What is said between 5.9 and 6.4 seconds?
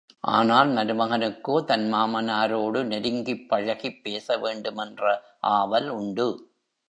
உண்டு.